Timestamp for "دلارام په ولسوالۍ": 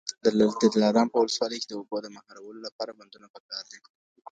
0.75-1.57